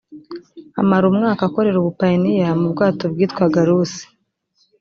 [0.81, 4.03] amara umwaka akorera ubupayiniya mu bwato bwitwaga rusi